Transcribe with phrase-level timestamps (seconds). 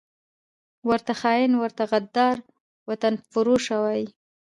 [0.89, 2.37] ورته خاین، ورته غدار،
[2.87, 4.07] وطنفروشه وايي